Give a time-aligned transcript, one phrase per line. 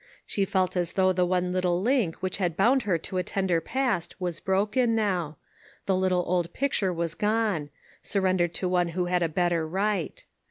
[0.25, 3.61] She felt as though the one little link that had bound her to a tender
[3.61, 5.37] past was broken now;
[5.85, 7.69] the little old picture was gone;
[8.01, 10.25] surrendered to one who had a better right.